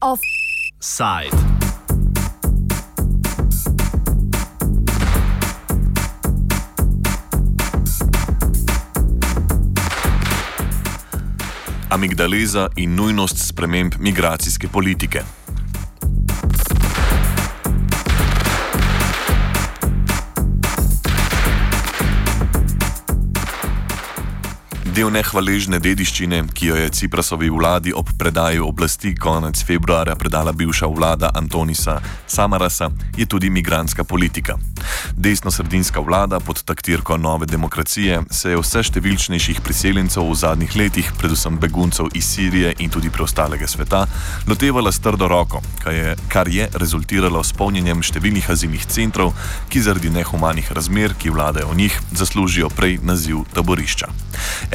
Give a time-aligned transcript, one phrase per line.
[0.00, 1.36] Offside.
[11.88, 15.43] Amigdaleza in nujnost sprememb migracijske politike.
[24.94, 30.86] Del nehvaležne dediščine, ki jo je Ciprasovi vladi ob predaji oblasti konec februarja predala bivša
[30.86, 31.96] vlada Antonisa
[32.30, 34.54] Samarasa, je tudi migranska politika.
[35.16, 41.54] Desno-sredinska vlada pod taktirko nove demokracije se je vse številčnejših priseljencev v zadnjih letih, predvsem
[41.62, 44.08] beguncev iz Sirije in tudi preostalega sveta,
[44.50, 49.30] lotevala s trdo roko, kar je, kar je rezultiralo s polnjenjem številnih azilnih centrov,
[49.70, 54.10] ki zaradi nehumanih razmer, ki vladajo v njih, zaslužijo prej naziv taborišča.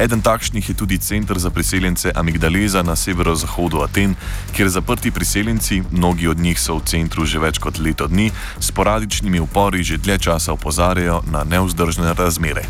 [0.00, 4.16] Eden takšnih je tudi center za priseljence Amigdaleza na severozahodu Aten,
[4.56, 9.36] kjer zaprti priseljenci, mnogi od njih so v centru že več kot leto dni, sporadičnimi
[9.44, 12.62] upori že dlje časa opozarjajo na neuzdržne razmere.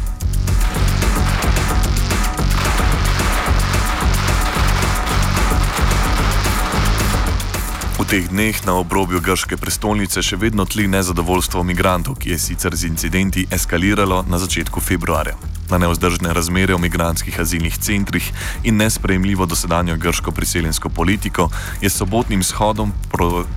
[8.01, 12.73] V teh dneh na obrobju grške prestolnice še vedno tli nezadovoljstvo migrantov, ki je sicer
[12.73, 15.60] z incidenti eskaliralo na začetku februarja.
[15.71, 18.33] Na neuzdržne razmere v migranskih azilnih centrih
[18.63, 21.49] in nesprejemljivo dosedanjo grško priseljensko politiko
[21.81, 22.93] je sobotnim shodom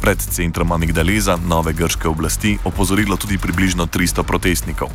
[0.02, 4.90] pred centrom Amigdaleza nove grške oblasti opozorilo tudi približno 300 protestnikov.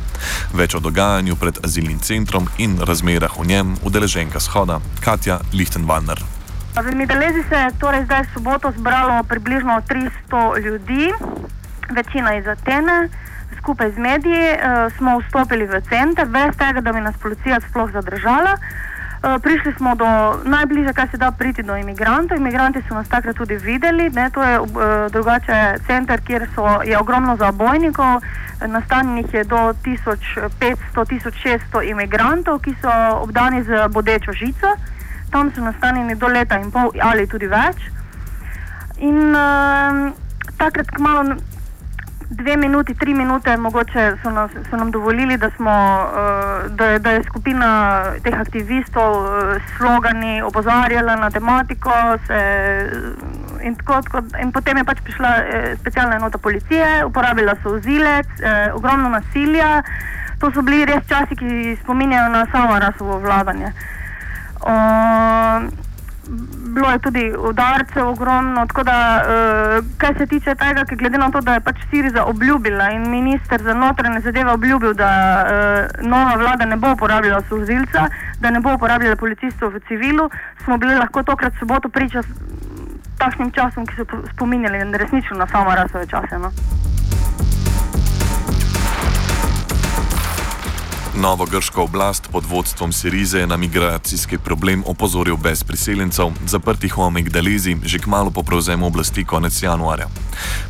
[0.53, 6.23] Več o dogajanju pred azilnim centrom in razmerah v njem udeleženka shoda Katja Lichtenwalner.
[6.75, 9.81] V Midalezi se je torej zdaj soboto zbralo približno
[10.31, 11.11] 300 ljudi,
[11.89, 13.09] večina iz Atene.
[13.59, 14.59] Skupaj z mediji uh,
[14.97, 18.57] smo vstopili v center, brez tega, da bi nas policija sploh zadržala.
[18.57, 18.61] Uh,
[19.43, 20.05] prišli smo do
[20.43, 22.37] najbližje, kar se da priti do imigrantov.
[22.37, 24.09] Imigranti so nas takrat tudi videli.
[24.09, 24.67] Ne, to je uh,
[25.11, 28.21] drugače center, kjer so, je ogromno zabojnikov.
[28.67, 32.91] Nastanjenih je do 1500-1600 imigrantov, ki so
[33.21, 34.67] obdani z bodečo žico
[35.29, 37.85] tam so nastanjeni do leta in pol ali tudi več.
[39.05, 40.09] In uh,
[40.59, 41.37] takrat, kmalo,
[42.29, 45.71] dve minuti, tri minute, mogoče so, nas, so nam dovolili, da, smo,
[46.03, 49.25] uh, da, da je skupina teh aktivistov
[49.59, 51.91] s slogani opozarjala na tematiko.
[52.27, 52.39] Se,
[53.63, 58.27] in, tako, tako, in potem je pač prišla eh, specialna enota policije, uporabila so vzilec,
[58.39, 59.83] eh, ogromno nasilja.
[60.39, 63.73] To so bili res časi, ki spominjajo na samo rasovo vladanje.
[64.59, 65.67] Uh,
[66.69, 68.65] bilo je tudi udarcev ogromno.
[68.83, 72.89] Da, uh, kar se tiče tega, ki glede na to, da je pač Siriza obljubila
[72.91, 75.11] in minister za notranje zadeve obljubil, da
[75.45, 78.07] uh, nova vlada ne bo uporabljala služilca,
[78.39, 80.29] da ne bo uporabljala policistov v civilu,
[80.63, 82.23] smo bili lahko tokrat soboto priča
[83.17, 86.39] takšnim časom, ki so spominjali resnično na samo rasove čase.
[86.39, 86.51] No?
[91.17, 97.01] Novo grško oblast pod vodstvom Sirize je na migracijski problem opozoril brez priseljencev, zaprtih v
[97.01, 100.07] Amigdalezi, že kmalo po prevzemu oblasti konec januarja.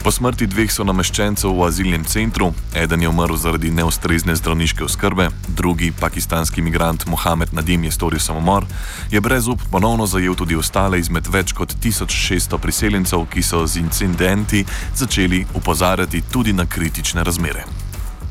[0.04, 5.30] Po smrti dveh so nameščencev v azilnem centru, eden je umrl zaradi neustrezne zdravniške oskrbe,
[5.48, 8.66] drugi, pakistanski imigrant Mohamed Nadim, je storil samomor,
[9.12, 13.84] je brez up ponovno zajel tudi ostale izmed več kot 1600 priseljencev, ki so z
[13.84, 17.89] incidenti začeli upozarjati tudi na kritične razmere.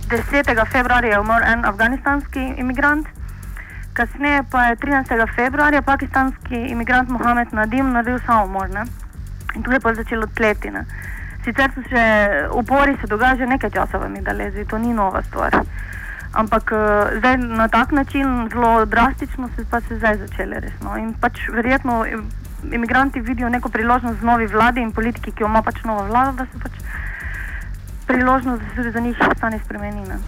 [0.08, 0.66] 10.
[0.72, 3.06] februarja je umrl en afganistanski imigrant,
[3.92, 5.34] kasneje pa je 13.
[5.36, 8.68] februarja pakistanski imigrant Mohamed Nadim naredil samomor.
[9.54, 10.70] In tu je pa začelo tleti.
[10.70, 10.84] Ne.
[11.44, 12.04] Sicer so se
[12.52, 15.60] upori se dogajajo že nekaj časa v Midalezi, to ni nova stvar.
[16.32, 20.96] Ampak uh, zdaj na tak način, zelo drastično, se pa se zdaj začele resno.
[20.96, 22.04] In pač verjetno
[22.72, 26.32] imigranti vidijo neko priložnost z novi vladi in politiki, ki jo ima pač nova vlada,
[26.32, 26.72] da se pač
[28.08, 30.18] priložnost, da se tudi za njih stane spremenjena.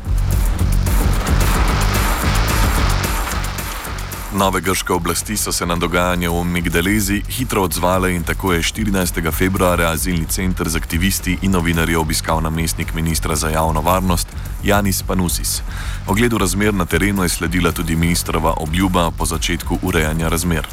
[4.33, 9.33] Nove grške oblasti so se na dogajanje v Migdalezi hitro odzvale in tako je 14.
[9.33, 14.29] februarja azilni center z aktivisti in novinarji obiskal namestnik ministra za javno varnost
[14.63, 15.63] Janis Panusis.
[16.07, 20.67] Ogledu razmer na terenu je sledila tudi ministrova obljuba po začetku urejanja razmer.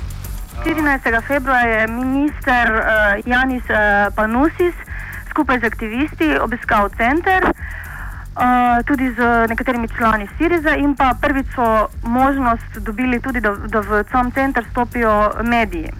[0.65, 1.27] 14.
[1.27, 4.75] februarja je minister uh, Janis uh, Panusis
[5.37, 11.93] skupaj z aktivisti obiskal center, uh, tudi z nekaterimi člani Siriza in pa prvič so
[12.01, 15.93] možnost dobili tudi, da, da v sam center stopijo mediji.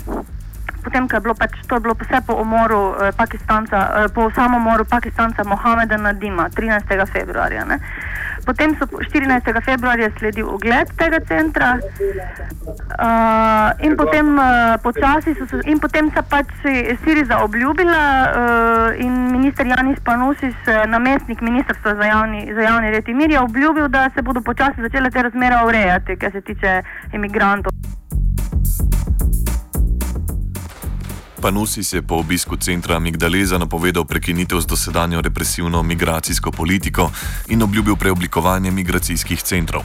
[0.88, 4.32] Potem, ko je bilo pač to je bilo vse po umoru uh, Pakistanca, uh, po
[4.32, 6.88] samomoru Pakistanca Mohameda Nadima 13.
[7.12, 7.68] februarja.
[7.68, 7.84] Ne.
[8.48, 9.44] Potem so 14.
[9.60, 16.24] februarja sledil ogled tega centra uh, in potem uh, počasi so se, in potem se
[16.24, 16.48] pač
[17.04, 20.56] Siriza obljubila uh, in minister Janis Panusis,
[20.88, 24.82] namestnik ministrstva za javni, za javni red in mir, je obljubil, da se bodo počasi
[24.82, 26.82] začele te razmere urejati, kar se tiče
[27.14, 27.87] imigrantov.
[31.48, 37.12] Panusis je po obisku centra Migdaleza napovedal prekinitev z dosedanjo represivno migracijsko politiko
[37.48, 39.84] in obljubil preoblikovanje migracijskih centrov.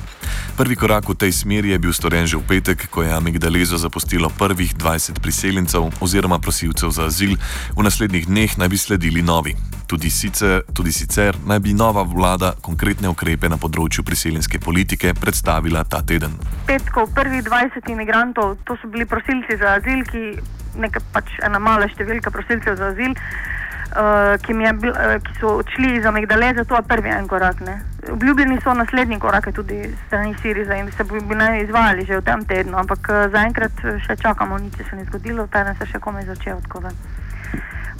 [0.56, 4.26] Prvi korak v tej smeri je bil storjen že v petek, ko je Migdalezo zapustilo
[4.38, 7.38] prvih 20 priseljencev oziroma prosilcev za azil,
[7.78, 9.54] v naslednjih dneh naj bi sledili novi.
[9.86, 15.84] Tudi sicer, tudi sicer naj bi nova vlada konkretne ukrepe na področju priseljenske politike predstavila
[15.84, 16.34] ta teden.
[16.66, 20.42] Petkov prvih 20 imigrantov, to so bili prosilci za azil, ki
[20.76, 25.96] neka pač ena mala številka prosilcev za azil, uh, ki, bil, uh, ki so odšli
[25.98, 27.60] iz Amigdaleze, to je prvi en korak.
[27.66, 27.80] Ne.
[28.12, 32.44] Obljubljeni so naslednji korake tudi strani Siriza in se bi naj izvajali že v tem
[32.44, 36.26] tednu, ampak uh, zaenkrat še čakamo, nič se ni zgodilo, ta dan se še komaj
[36.30, 36.94] začel odkove.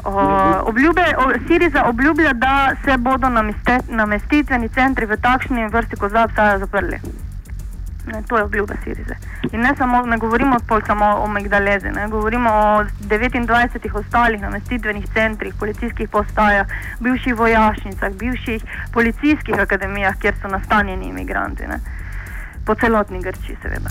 [0.03, 1.05] Uh, obljube,
[1.47, 6.99] Siriza obljublja, da se bodo namestitveni centri v takšni vrsti, kot zdaj obstajajo, zaprli.
[8.07, 9.15] Ne, to je obljuba Sirize.
[9.53, 10.57] In ne, samo, ne govorimo
[10.87, 16.67] samo o Megdalezi, ne, govorimo o 29 ostalih namestitvenih centrih, policijskih postajah,
[17.01, 21.67] bivših vojašnicah, bivših policijskih akademijah, kjer so nastanjeni imigranti.
[21.67, 21.81] Ne,
[22.67, 23.91] po celotni Grči, seveda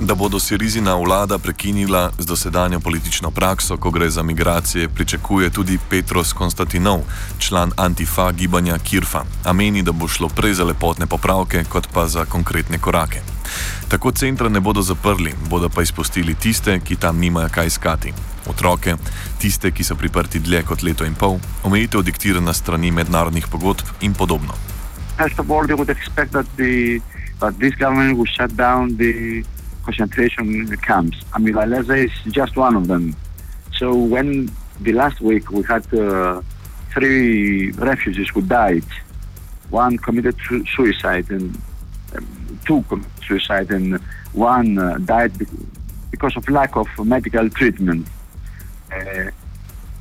[0.00, 5.78] da bodo Sirizina vlada prekinila z dosedanjo politično prakso, ko gre za migracije, pričakuje tudi
[5.90, 7.00] Petros Konstantinov,
[7.38, 12.06] član Antifa gibanja Kirfa, a meni, da bo šlo prej za lepotne popravke, kot pa
[12.08, 13.20] za konkretne korake.
[13.88, 18.12] Tako centra ne bodo zaprli, bodo pa izpustili tiste, ki tam nimajo kaj iskati.
[18.46, 18.96] Otroke,
[19.38, 24.14] tiste, ki so priprti dlje kot leto in pol, omejitev diktirana strani mednarodnih pogodb in
[24.14, 24.54] podobno.
[25.16, 27.00] First of all, they would expect that, the,
[27.40, 29.44] that this government would shut down the
[29.90, 31.18] concentration camps.
[31.34, 33.16] Amilaleza is just one of them.
[33.78, 34.50] So when
[34.80, 36.42] the last week we had uh,
[36.92, 38.88] three refugees who died,
[39.70, 40.36] one committed
[40.74, 41.60] suicide and
[42.14, 43.98] um, two committed suicide and
[44.32, 45.32] one uh, died
[46.10, 48.06] because of lack of medical treatment.
[48.92, 49.30] Uh,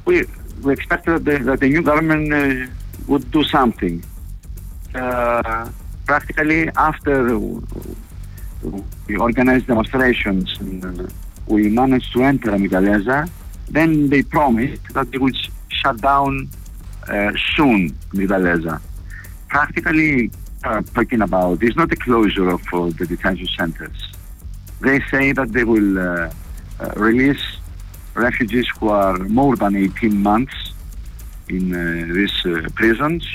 [0.06, 0.24] we
[0.64, 2.72] we expected that the, that the new government uh,
[3.08, 4.04] would do something.
[4.94, 5.70] Uh,
[6.06, 7.16] practically after
[9.08, 11.08] we organized demonstrations and uh,
[11.48, 13.30] we managed to enter Amigdaleza.
[13.70, 16.50] Then they promised that they would sh- shut down
[17.08, 18.82] uh, soon Amigdaleza.
[19.48, 20.32] Practically
[20.64, 24.12] uh, talking about is not a closure of uh, the detention centers.
[24.82, 26.32] They say that they will uh,
[26.80, 27.42] uh, release
[28.14, 30.54] refugees who are more than 18 months
[31.48, 31.72] in
[32.14, 32.34] these
[32.76, 33.26] prisons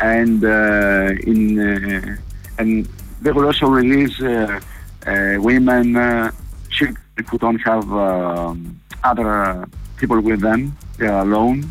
[0.00, 2.18] and in
[2.58, 2.88] and
[3.20, 4.60] they will also release uh,
[5.06, 6.30] uh, women, uh,
[6.70, 6.96] children
[7.30, 11.70] who don't have um, other people with them, they are alone,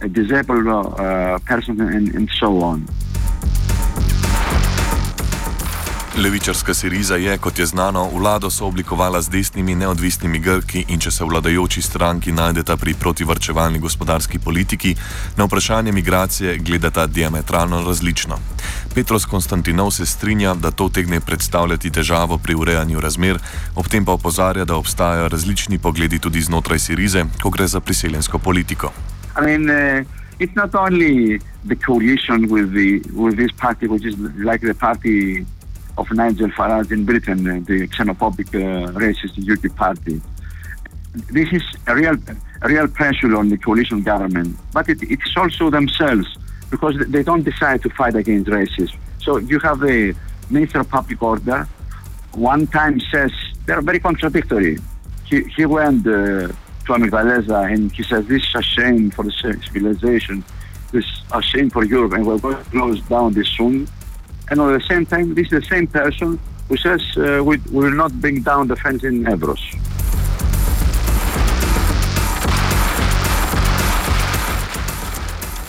[0.00, 0.66] a disabled
[1.44, 2.86] person, and, and so on.
[6.16, 11.24] Levičarska Siriza je, kot je znano, vlado sooblikovala z desnimi neodvisnimi Grki in če se
[11.24, 14.94] vladajoči stranki najdeta pri protivrčevalni gospodarski politiki,
[15.36, 18.36] na vprašanje migracije gledata diametralno različno.
[18.94, 23.38] Petros Konstantinov se strinja, da to tegne predstavljati težavo pri urejanju razmer,
[23.74, 28.38] ob tem pa opozarja, da obstajajo različni pogledi tudi znotraj Sirize, ko gre za priseljensko
[28.38, 28.92] politiko.
[29.38, 30.04] I mean, uh...
[30.38, 31.38] It's not only
[31.68, 35.46] the coalition with the with this party, which is like the party
[35.98, 40.20] of Nigel Farage in Britain, uh, the xenophobic uh, racist UKIP party.
[41.30, 42.16] This is a real,
[42.62, 46.38] a real pressure on the coalition government, but it, it's also themselves
[46.70, 48.96] because they don't decide to fight against racism.
[49.20, 50.14] So you have the
[50.50, 51.68] Minister of Public Order,
[52.32, 53.30] one time says
[53.66, 54.78] they're very contradictory.
[55.24, 59.32] He, he went uh, to Amigdaleza and he says this is a shame for the
[59.32, 60.42] civilization,
[60.90, 63.86] this is a shame for Europe, and we're going to close down this soon.
[64.52, 67.84] And at the same time, this is the same person who says uh, we, we
[67.84, 69.62] will not bring down the fence in Evros.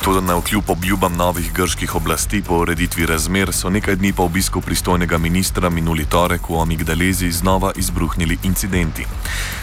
[0.03, 4.61] Tudi na vkljub obljubam novih grških oblasti po ureditvi razmer so nekaj dni po obisku
[4.61, 9.05] pristojnega ministra minuli torek v Amigdalezi znova izbruhnili incidenti.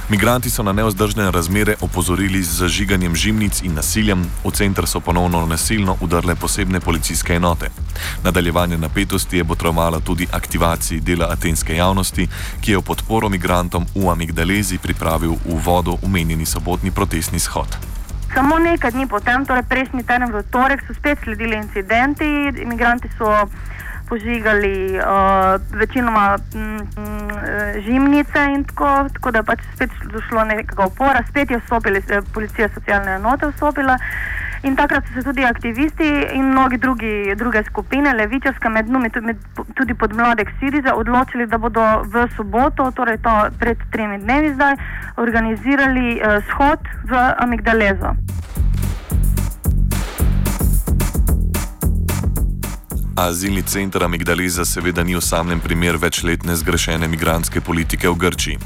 [0.08, 5.46] Migranti so na neozdržne razmere opozorili z zažiganjem žimnic in nasiljem, v center so ponovno
[5.46, 7.70] nasilno udrle posebne policijske enote.
[8.24, 12.28] Nadaljevanje napetosti je potrovalo tudi aktivaciji dela atenske javnosti,
[12.60, 17.99] ki je v podporo migrantom v Amigdalezi pripravil v vodo umenjeni sobotni protestni shod.
[18.34, 22.52] Samo nekaj dni potem, torej prejšnji teden v torek, so spet sledili incidenti.
[22.62, 23.48] Imigranti so
[24.10, 31.22] požigali uh, večinoma mm, mm, žimnice in tako, tako da pač spet došlo nekega upora,
[31.28, 33.98] spet je vstopila eh, policija, socialne enote vstopila.
[34.62, 39.10] In takrat so se tudi aktivisti in mnogi drugi, druge skupine, levičarske, med njimi
[39.74, 44.76] tudi, pod mladek Siriza, odločili, da bodo v soboto, torej to pred tremi dnevi zdaj,
[45.16, 48.12] organizirali uh, shod v Amigdalezo.
[53.16, 58.58] Azilni center Amigdaliza seveda ni osamljen primer večletne zgrešene migranske politike v Grčiji.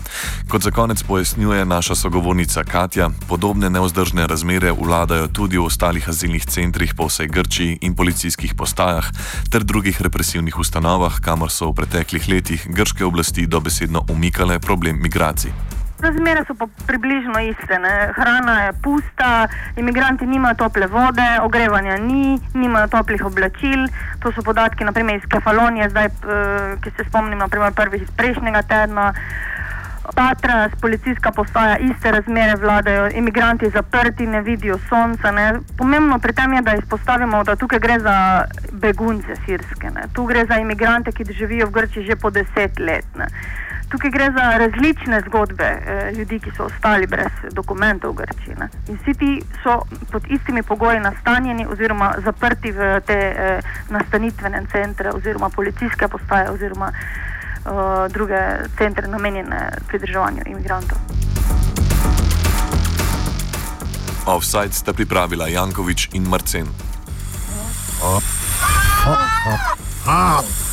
[0.48, 6.46] Kot za konec pojasnjuje naša sogovornica Katja, podobne neozdržne razmere vladajo tudi v ostalih azilnih
[6.46, 9.10] centrih po vsej Grčiji in policijskih postajah
[9.50, 15.74] ter drugih represivnih ustanovah, kamor so v preteklih letih grške oblasti dobesedno umikale problem migracij.
[16.00, 17.78] Razmere so pa približno iste.
[17.78, 18.12] Ne?
[18.16, 23.86] Hrana je pusta, imigranti nimajo tople vode, ogrevanja ni, nimajo toplih oblačil.
[24.20, 28.62] To so podatki naprimer, iz Kefalonije, zdaj, uh, ki se spomnim, naprimer, prvih iz prejšnjega
[28.62, 29.12] tedna.
[30.14, 35.30] Patra, policijska postaja, iste razmere vladajo, imigranti zaprti, ne vidijo sonca.
[35.30, 35.52] Ne.
[35.78, 39.90] Pomembno pri tem je, da izpostavimo, da tukaj gre za begunce sirske.
[39.90, 40.02] Ne.
[40.12, 43.06] Tu gre za imigrante, ki živijo v Grči že po deset let.
[43.16, 43.26] Ne.
[43.91, 48.55] Tukaj gre za različne zgodbe eh, ljudi, ki so ostali brez dokumentov v Grčiji.
[48.59, 48.69] Ne.
[48.88, 55.11] In vsi ti so pod istimi pogoji nastanjeni oziroma zaprti v te eh, nastanitvene centre
[55.11, 58.41] oziroma policijske postaje oziroma eh, druge
[58.79, 60.99] centre namenjene pridržavanju imigrantov.
[64.26, 66.67] Offside sta pripravila Jankovič in Marcen.
[68.03, 68.23] Oh.
[69.07, 69.19] Oh.
[69.47, 69.59] Oh.
[70.09, 70.63] Oh.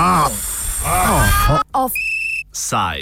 [0.00, 1.60] Oh.
[1.74, 2.96] Offside.